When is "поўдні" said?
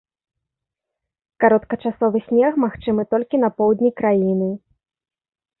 3.61-3.91